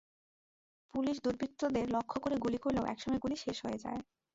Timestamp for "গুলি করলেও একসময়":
2.37-3.19